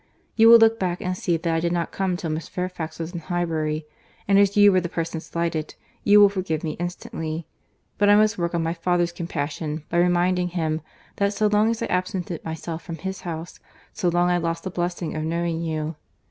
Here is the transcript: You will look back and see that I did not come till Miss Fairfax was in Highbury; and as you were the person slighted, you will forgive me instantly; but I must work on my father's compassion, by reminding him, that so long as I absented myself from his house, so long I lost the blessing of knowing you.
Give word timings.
You 0.35 0.47
will 0.49 0.57
look 0.57 0.79
back 0.79 0.99
and 0.99 1.15
see 1.15 1.37
that 1.37 1.53
I 1.53 1.59
did 1.59 1.71
not 1.71 1.91
come 1.91 2.17
till 2.17 2.31
Miss 2.31 2.47
Fairfax 2.49 2.97
was 2.97 3.13
in 3.13 3.19
Highbury; 3.19 3.85
and 4.27 4.39
as 4.39 4.57
you 4.57 4.71
were 4.71 4.81
the 4.81 4.89
person 4.89 5.19
slighted, 5.19 5.75
you 6.03 6.19
will 6.19 6.27
forgive 6.27 6.63
me 6.63 6.71
instantly; 6.79 7.45
but 7.99 8.09
I 8.09 8.15
must 8.15 8.35
work 8.35 8.55
on 8.55 8.63
my 8.63 8.73
father's 8.73 9.11
compassion, 9.11 9.83
by 9.89 9.99
reminding 9.99 10.47
him, 10.47 10.81
that 11.17 11.35
so 11.35 11.45
long 11.45 11.69
as 11.69 11.83
I 11.83 11.85
absented 11.85 12.43
myself 12.43 12.81
from 12.81 12.97
his 12.97 13.21
house, 13.21 13.59
so 13.93 14.09
long 14.09 14.31
I 14.31 14.37
lost 14.39 14.63
the 14.63 14.71
blessing 14.71 15.15
of 15.15 15.21
knowing 15.23 15.61
you. 15.61 15.97